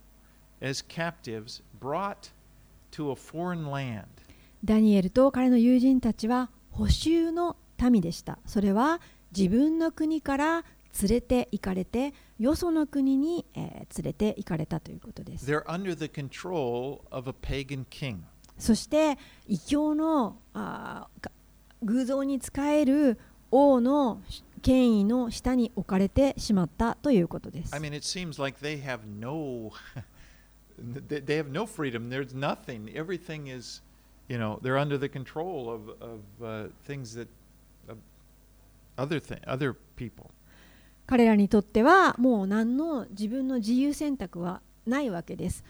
[0.62, 2.32] as captives, brought
[2.92, 4.06] to a foreign land.
[4.64, 8.38] ダニエルと彼の友人たちは補修の民でした。
[8.46, 9.02] それは
[9.36, 10.64] 自分の国から
[11.02, 15.52] 連れて行かれて、よその国に、えー連れて行かれたということです。
[15.52, 18.20] They're under the control of a pagan king.
[18.58, 19.18] そして
[19.48, 21.08] 異教のあ
[21.82, 23.20] 偶像に仕える
[23.50, 24.22] 王の
[24.62, 27.82] 権威の下に置かれてしまったということです I。
[27.82, 29.72] mean, it seems like they have no,
[30.81, 32.11] they they have no freedom.
[32.11, 32.91] There's nothing.
[32.95, 33.81] Everything is,
[34.29, 37.29] You know, they're under the control of, of uh, things that
[37.89, 37.99] of
[38.99, 40.31] other thing, other people.
[41.07, 45.63] 彼らにとってはもう何の自分の自由選択はないわけです。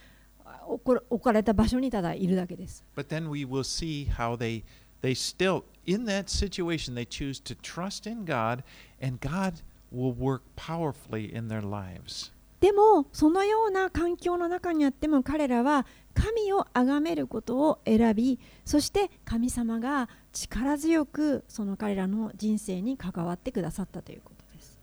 [0.67, 2.83] 置こ置かれた場所にただいるだけです。
[2.97, 4.65] But then we will see how they
[5.03, 8.63] they still in that situation they choose to trust in God
[9.03, 9.61] and God
[9.93, 12.33] will work powerfully in their lives.
[12.62, 24.80] でもそのような環境の中にあっても彼らは神を崇めることを選びそして神様が力強くその彼らの人生に関わってくださったということです。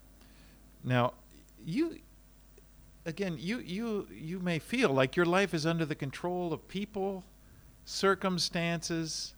[0.85, 1.13] Now,
[1.65, 2.01] you
[3.05, 7.23] again, you you you may feel like your life is under the control of people,
[7.87, 9.37] circumstances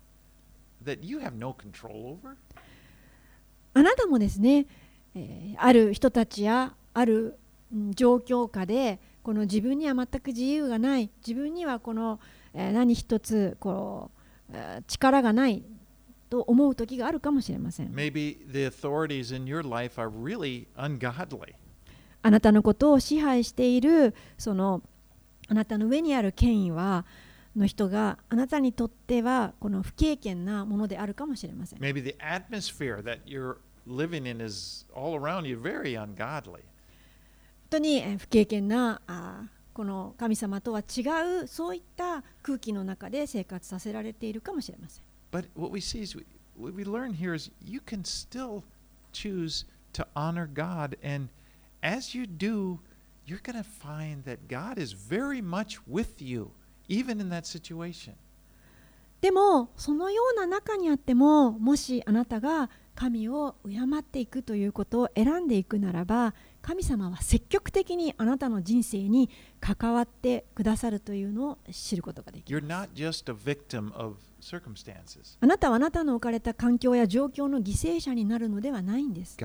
[0.82, 2.36] that you have no control over.
[3.74, 4.66] あなたもですね、
[5.14, 7.34] えーある人たちやあるうん
[7.94, 12.20] 状況下でこの自分には全く自由がない自分にはこの、
[12.54, 14.10] えー何一つこ
[14.48, 15.62] う、えー力がない
[16.28, 21.54] と思う時があるかもしれません Maybe the authorities in your life are really ungodly.
[22.22, 24.82] あなたのことを支配しているその
[25.48, 27.04] あなたの上にある権威は
[27.56, 33.56] の人があなたにとってはこの不経験なものであるかもしれません Maybe the atmosphere that you're
[33.86, 36.60] living in is all around you very ungodly.
[37.70, 41.02] 本当にえー不経験なあーこの神様とは違
[41.44, 46.18] うそういった空気の中で生活させられているかもしれません But what we see is
[46.58, 48.64] what we learn here is you can still
[49.12, 50.96] choose to honor God.
[51.04, 51.28] And
[51.82, 52.80] as you do,
[53.24, 56.50] you're going to find that God is very much with you,
[56.88, 58.14] even in that situation.
[59.20, 69.30] でもそのような中にあってももしあなたが神を敬っていくということを選んでいくならば神様は積極的にあなたの人生に
[69.60, 72.52] 関わってくださるというのを知ることができ
[74.40, 75.36] circumstances.
[75.40, 79.36] あなたはあなたの置かれた環境や状況の犠牲者になるのではないんです.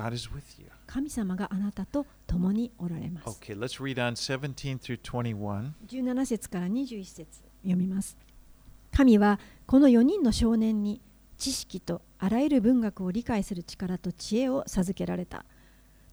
[0.88, 5.72] 神様があなたと共におられます Okay, let's read on 17 through 21.
[5.88, 8.18] 17節から21節読みます
[8.92, 11.02] 神はこの4人の少年に
[11.38, 15.44] 知識とあらゆる文学を理解する力と知恵を授けられた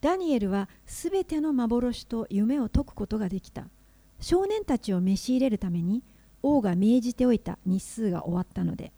[0.03, 3.69] ダニエルはすべての幻と夢を解くことができた。
[4.21, 6.03] 少年たちを召し入れるために
[6.43, 8.93] 王が命じておいた日数が終わったので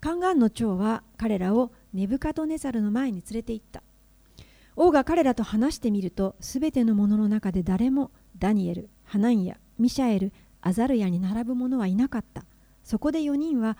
[0.00, 3.82] カンガンの長は彼らをネブカドネザルの前に連れて行った。
[4.74, 10.32] 王が彼らと話してみるとすべての者の中で誰もダニエル、ハナンヤ、ミシャエル、
[10.62, 12.44] アザルヤに並ぶ者はいなかった。
[12.82, 13.78] そこで4人は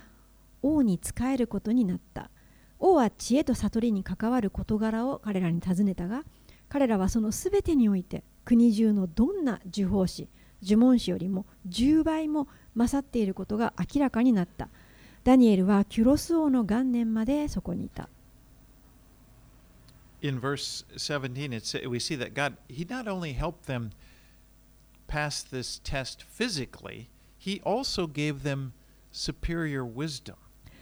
[0.63, 2.31] 王に仕えることになった。
[2.79, 6.25] 王は知恵と悟りに関わる事柄を彼らに尋ねたが
[6.71, 10.29] 彼らはそのすべてにおいて国中のどんな呪法師
[10.63, 14.69] 呪文師よりも10倍も勝っていることが明らかになった
[15.25, 18.09] ダニエルはキュロス王の元年までそこにいた
[20.23, 23.91] In verse 17, it's, we see that God, He not only helped them
[25.07, 27.09] pass this test physically,
[27.39, 28.75] He also gave them
[29.11, 30.37] superior wisdom.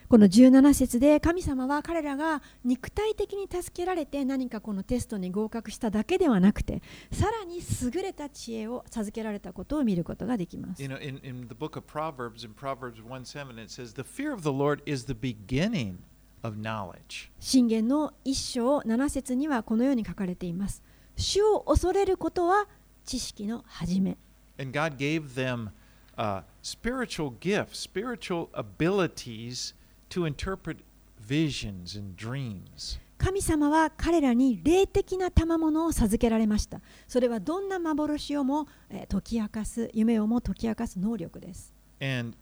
[0.08, 6.80] この17節で神様は彼らが肉体的に助けられて何かこのテストに合格しただけではなくて
[7.12, 10.82] さらに優れた知恵を授けられたことを見ることができます。
[10.82, 14.32] You know, in, in the book of Proverbs, in Proverbs 1 7, it says, The fear
[14.32, 15.98] of the Lord is the beginning
[16.42, 17.30] of knowledge.
[17.38, 20.82] 信玄の一章7節にはこのように書かれています。
[21.16, 22.66] 主を恐れることは
[23.04, 24.16] 知識の始め。
[24.58, 25.68] And God gave them
[26.16, 29.74] uh, spiritual gifts, spiritual abilities
[30.10, 30.78] to interpret
[31.20, 32.98] visions and dreams.
[33.18, 36.80] 神様は彼らに霊的な賜物を授けられました。
[37.08, 41.74] それはどんな幻をも、えー解き明かす、夢をも解き明かす能力です。
[42.00, 42.36] And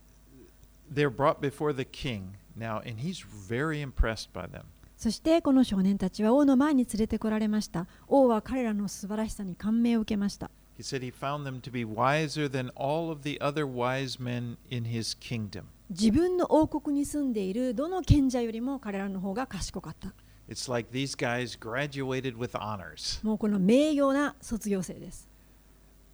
[0.93, 4.65] they're brought before the king now, and he's very impressed by them.
[4.97, 7.87] そしてこの少年たちは王の前に連れてこられました。
[8.07, 10.51] 王は彼らの素晴らしさに感銘を受けました。
[10.77, 14.85] He said he found them to be wiser than all of the other wise men in
[14.85, 15.65] his kingdom.
[15.89, 20.13] 自分の王国に住んでいるどの賢者よりも彼らの方が賢かった。
[20.49, 23.25] It's like these guys graduated with honors.
[23.25, 25.29] もうこの名誉な卒業生です。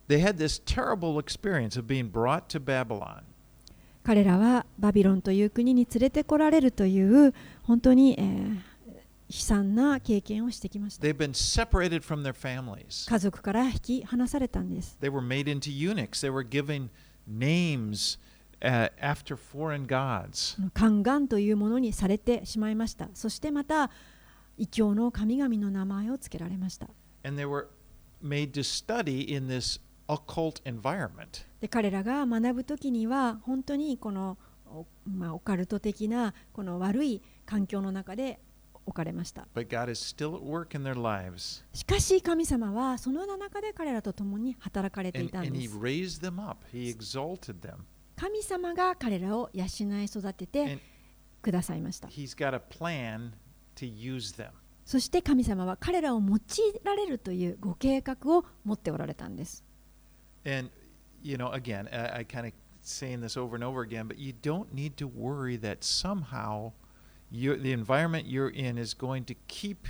[0.09, 3.23] They had this terrible experience of being brought to Babylon.
[4.05, 8.72] 彼らはバビロンという国に連れてこられるという本当に、えー
[9.33, 11.07] 悲惨な経験をしてきました。
[11.07, 13.09] They've been separated from their families.
[13.09, 14.99] 家族から引き離されたんです。
[15.01, 16.21] They were made into eunuchs.
[16.21, 16.91] They were given
[17.27, 18.19] names
[18.61, 20.61] uh, after foreign gods.
[20.75, 23.09] 宦官というものにされてしまいました。
[23.15, 23.91] そしてまた
[24.59, 26.91] 異教の神々の名前を付けられました。
[27.25, 27.69] And they were
[28.23, 31.47] made to study in this occult environment.
[31.63, 34.37] で彼らが学ぶ時には本当にこの
[35.05, 38.41] まあ、オカルト的なこの悪い環境の中で
[38.87, 39.47] 置かれました。
[41.73, 45.53] しかし神様はそのような中で彼らと共に働かれていたんです。
[48.17, 50.79] 神様が彼らを養い育てて
[51.41, 52.09] くださいました。
[54.85, 56.41] そして神様は彼らを用い
[56.85, 59.65] られるというご計画を持っておられたんです。
[67.33, 69.89] You the environment you're in is going to keep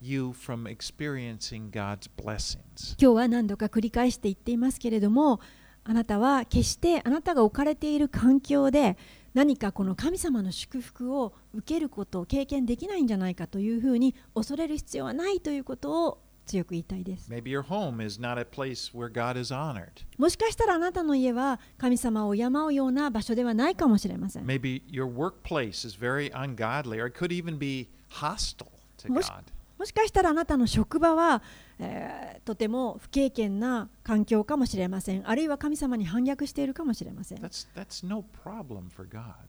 [0.00, 2.96] you from experiencing God's blessings.
[2.98, 5.40] 今日は何度か繰り返して言っていますけれども
[5.82, 8.96] あなたは決してあなたが置かれている環境で
[9.34, 20.04] 何かこの神様の祝福を受けることを経験できないんじゃないかというふうに恐れる必要はないということを強く言いたいです Maybe your home is not a place where God is honored.
[20.18, 28.68] もしかしたらあなたの家は神様を敬うような場所ではないかもしれません Maybe your workplace is very ungodly, or it could even be hostile
[28.98, 29.44] to God.
[29.78, 31.42] もしかしたらあなたの職場は、
[31.78, 38.22] えーとても不経験な環境かもしれませんあるいは神様に反逆しているかもしれません That's that's no.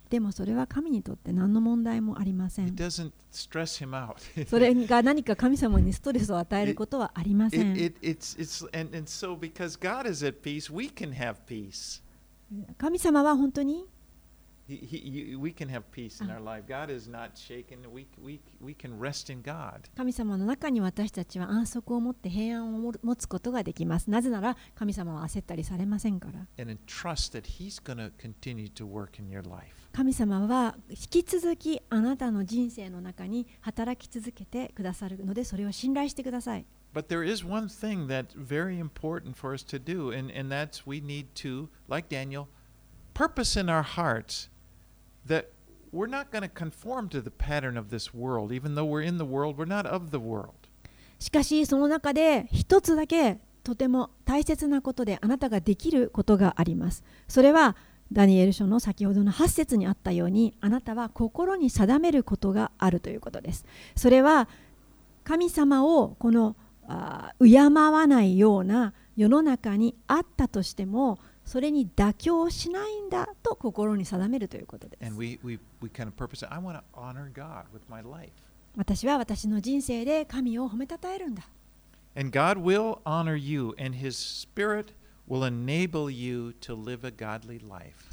[0.09, 2.75] でもそれは神にとって何の問題もありません.
[4.47, 7.77] それが何か神様にストレスを与えることはありません.
[12.77, 13.85] 神様は本当に
[14.67, 14.97] He, he,
[15.31, 16.63] you- we can have peace in our life.
[16.67, 17.79] God is not shaken.
[17.93, 19.81] We, we, we can rest in God.
[19.95, 26.47] 神様の中に私たちは安息を持って平安を持つことができますなぜなら神様は焦ったりされませんから.
[29.93, 40.85] 神様は引き続きあなたの人生の中に働き続けてくださるのでそれを信頼してください But there is one thing that's very important for us to do, and, and that's
[40.87, 42.47] we need to, like Daniel,
[43.13, 44.49] purpose in our hearts
[45.27, 45.45] that
[45.91, 48.51] we're not going to conform to the pattern of this world.
[48.51, 50.53] Even though we're in the world, we're not of the world.
[51.19, 57.75] しかしその中で一つだけとても大切なことであなたができることがありますそれは
[58.11, 63.65] ダニエル書の先ほどの8節にあったようにあなたは心に定めることがあるということです
[63.95, 64.47] それは
[65.23, 66.55] 神様をこの
[66.87, 75.03] あ敬わないような世の中にあったとしてもそれに妥協しないんだと心に定めるということです。
[78.75, 81.47] 私は私の人生で神を褒めたたえるんだ。
[82.17, 82.31] And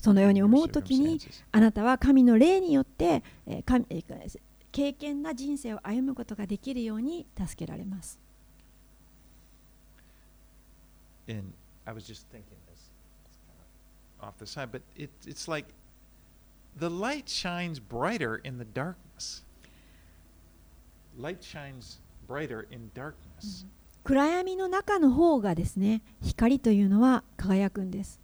[0.02, 1.20] そのように思うときに、
[1.52, 4.40] あなたは神の霊によって、えー、
[4.72, 8.18] 経験な人生を歩むことができるように助けられます。
[14.21, 15.65] off the side, but it, it's like
[16.77, 19.41] the light shines brighter in the darkness.
[21.17, 23.65] Light shines brighter in darkness.
[24.03, 28.21] 暗闇の中の方がですね光というのは輝くんです。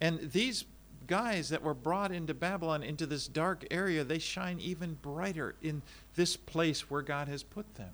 [0.00, 0.66] And these
[1.06, 5.82] guys that were brought into Babylon, into this dark area, they shine even brighter in
[6.14, 7.90] this place where God has put them.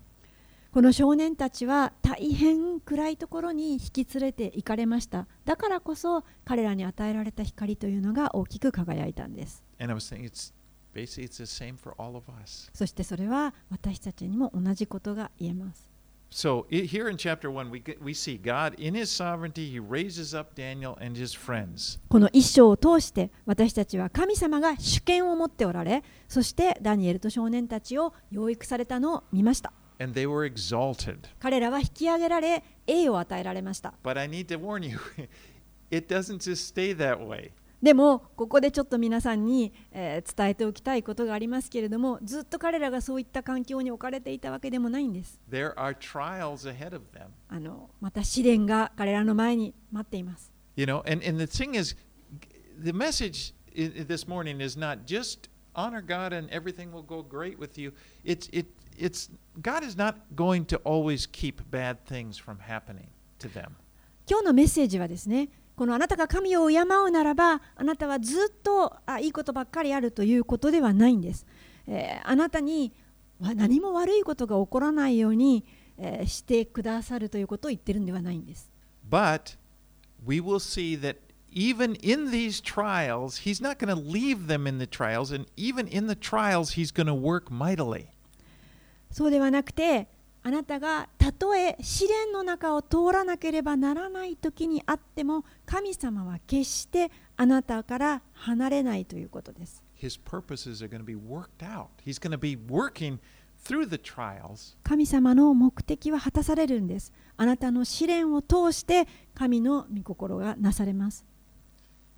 [0.76, 5.26] この少年たちは大変暗いところに引き連れて行かれました。
[5.46, 9.64] だからこそ彼らに与えられた光というのが大きく輝いたんです。
[12.74, 15.88] そしてそれは私たちにも同じことが言えます。
[22.10, 29.72] この一章を通して私たちは神様が主権を持っておられ、そしてダニエルと少年たちを養育されたのを見ました。
[29.98, 31.18] And they were exalted.
[31.38, 34.98] 彼らは引き上げられ栄を与えられました But I need to warn you,
[35.90, 37.50] it doesn't just stay that way.
[37.82, 47.26] でもここでちょっと皆さんに、えー伝えておきたいことがありますけれどもずっと彼らがそういった環境に置かれていたわけでもないんです There are trials ahead of them.
[47.48, 51.96] あのまた試練が彼らの前に待っています You know, and, and the thing is,
[52.82, 57.78] the message this morning is not just honor God and everything will go great with
[57.78, 57.92] you.
[58.24, 58.66] It's it
[58.98, 59.30] it's
[59.60, 63.72] God is not going to always keep bad things from happening to them.
[64.28, 71.46] 今日のメッセージはですねこのあなたが神を敬うならばあなたはずっとあいいことばっかりあるということではないんです、
[71.86, 72.92] えーあなたに
[73.40, 75.64] わ何も悪いことが起こらないように、
[75.98, 78.70] えーしてくださるということを言ってるんではないんです
[79.08, 79.56] But
[80.26, 81.18] we will see that
[81.52, 85.86] even in these trials, He's not going to leave them in the trials, and even
[85.88, 88.08] in the trials, He's going to work mightily.
[89.16, 90.08] そうではなくて
[90.42, 101.88] あなたがたとえ試練の中を通らなければならない時にあっても神様は決してあなたから離れないということです his purposes are going to be worked out.
[102.04, 103.18] He's going to be working
[103.64, 107.10] through the trials 神様の目的は果たされるんです。
[107.38, 111.24] あなたの試練を通して神の御心がなされます。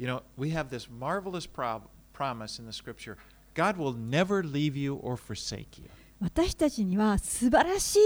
[0.01, 3.17] You know, we have this marvelous promise in the scripture
[3.55, 5.89] God will never leave you or forsake you.
[6.21, 7.99] 私たちには素晴らし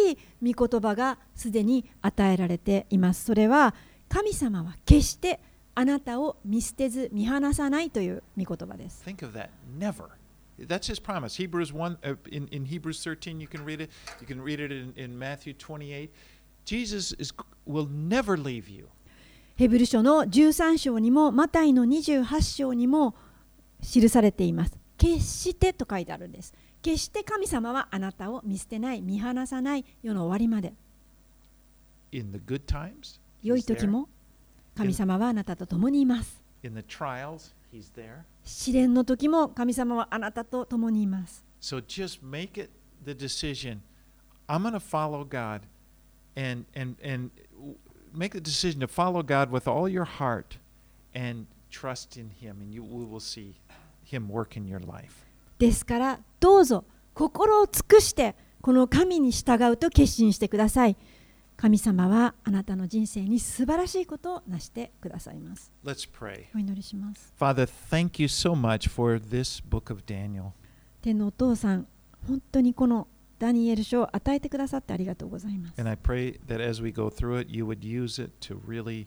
[0.42, 3.24] い御言葉がすでに与えられています。
[3.24, 3.74] それは
[4.08, 5.40] 神様は決して
[5.74, 9.02] あなたを見捨てず見放さないという御言葉です。
[9.06, 9.48] Think of that.
[9.78, 10.10] Never.
[10.58, 11.34] That's his promise.
[11.36, 13.90] Hebrews 1, uh, in, in Hebrews 13, you can read it.
[14.20, 16.10] You can read it in, in Matthew 28.
[16.64, 17.32] Jesus is,
[17.66, 18.88] will never leave you.
[19.56, 23.14] ヘブル書の13章にもマタイの28章にも
[23.82, 24.76] 記されています。
[24.98, 26.52] 決してと書いてあるんです。
[26.82, 30.74] 決して神様はあなたを見捨てない、見放さない世の終わりまで。
[32.10, 34.08] In the good times, 良い時.も
[34.76, 36.42] 神様はあなたと共にいます。
[36.64, 38.22] In the trials, he's there.
[38.44, 41.44] 試練の時も神様はあなたと共にいます。
[41.60, 42.70] So just make it
[43.04, 43.78] the decision.
[44.48, 45.62] I'm going to follow God
[46.36, 47.30] and, and, and
[48.12, 50.58] make the decision to follow God with all your heart
[51.14, 53.54] and trust in Him, and you we will see
[54.04, 55.24] Him work in your life.
[55.62, 56.84] ですからどうぞ
[57.14, 60.96] 心を尽くしてこの神に従うと決心してください。
[61.56, 65.70] 神様はあなたの人生に素晴らしいことをなしてくださいます。
[65.84, 66.46] Let's pray.
[66.52, 67.32] お祈りします。
[67.38, 70.50] Father, thank you so much for this book of Daniel.
[71.00, 71.86] 天のお父さん、
[72.26, 73.06] 本当にこの
[73.38, 75.80] ダニエル書を与えてくださってありがとうございます。
[75.80, 79.06] And I pray that as we go through it, you would use it to really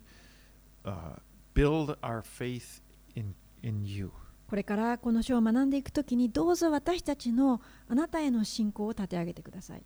[0.86, 1.18] uh,
[1.54, 2.82] build our faith
[3.14, 4.12] in, in you.
[4.48, 9.84] これからこの書を学んでいくときにどうぞ私たちのあなたへの信仰を立て上げてください。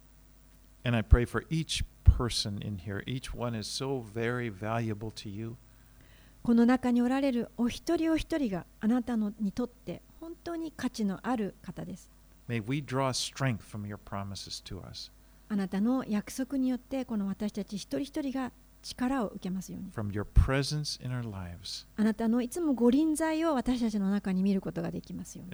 [0.84, 3.04] And I pray for each person in here.
[3.06, 5.56] Each one is so very valuable to you.
[6.42, 12.10] この中におられるお一人お一人があなたのにとって本当に価値のある方です。
[12.48, 15.12] May we draw strength from your promises to us,
[15.50, 18.52] あなたの約束によってこの私たち一人一人が
[18.82, 19.92] 力を受けますように。
[21.96, 25.52] あなたのいつもご臨在を私たちの中に見ることができますように。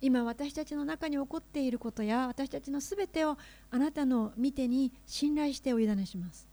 [0.00, 3.38] 今私たちの中に起こっていることや私たちのすべてを
[3.70, 6.46] あなたの見てに信頼してお委ねします。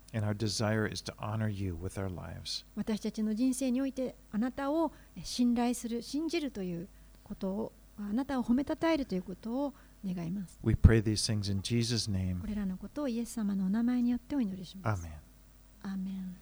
[2.75, 6.87] 私たちの人生においてあなたを信頼する、信じるという
[7.23, 7.73] ことを
[8.09, 9.73] あなたを褒めたたえるということを
[10.05, 10.59] 願います。
[10.63, 12.41] We pray these things in Jesus' name.
[12.41, 15.03] これらのことをイエス様のお名前によってお祈りします。
[15.03, 15.09] Amen.
[15.83, 16.40] アーメン